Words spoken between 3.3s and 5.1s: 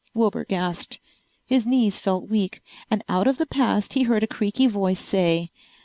the past he heard a creaky voice